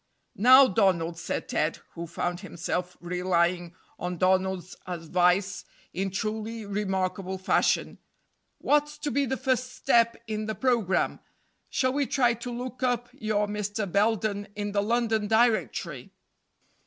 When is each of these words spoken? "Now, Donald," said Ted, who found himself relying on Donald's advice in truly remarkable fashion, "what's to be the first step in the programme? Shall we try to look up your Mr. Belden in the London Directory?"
"Now, 0.35 0.65
Donald," 0.67 1.19
said 1.19 1.47
Ted, 1.47 1.77
who 1.93 2.07
found 2.07 2.39
himself 2.39 2.97
relying 3.01 3.75
on 3.99 4.17
Donald's 4.17 4.75
advice 4.87 5.63
in 5.93 6.09
truly 6.09 6.65
remarkable 6.65 7.37
fashion, 7.37 7.99
"what's 8.57 8.97
to 8.97 9.11
be 9.11 9.27
the 9.27 9.37
first 9.37 9.75
step 9.75 10.17
in 10.25 10.47
the 10.47 10.55
programme? 10.55 11.19
Shall 11.69 11.93
we 11.93 12.07
try 12.07 12.33
to 12.33 12.49
look 12.51 12.81
up 12.81 13.09
your 13.13 13.45
Mr. 13.45 13.85
Belden 13.85 14.47
in 14.55 14.71
the 14.71 14.81
London 14.81 15.27
Directory?" 15.27 16.11